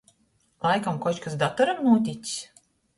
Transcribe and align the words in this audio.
Laikam 0.69 0.97
koč 1.05 1.21
kas 1.27 1.39
datoram 1.47 1.87
nūtics? 1.91 2.37